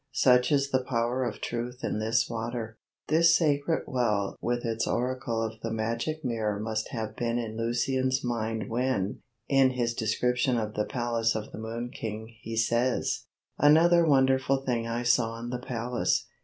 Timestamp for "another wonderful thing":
13.59-14.87